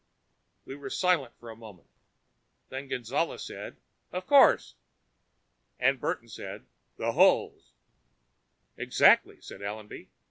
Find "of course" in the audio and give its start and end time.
4.11-4.73